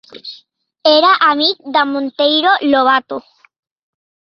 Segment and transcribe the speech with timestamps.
[0.91, 3.23] Era amic de Monteiro Lobato.